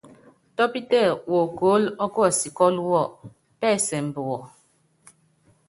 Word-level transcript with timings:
Tɔ́pítɛ 0.55 0.99
wokóólo 1.31 1.89
ɔ́kuɔsikɔ́lu 2.05 2.81
wɔ, 2.91 3.01
pɛ́sɛmbɛ 3.59 4.21
wɔ. 4.29 4.39